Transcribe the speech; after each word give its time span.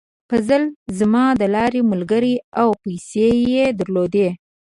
فضل 0.29 0.63
زما 0.99 1.25
د 1.41 1.43
لارې 1.55 1.81
ملګری 1.91 2.33
و 2.39 2.41
او 2.61 2.69
پیسې 2.83 3.27
یې 3.53 3.63
درلودې. 3.79 4.29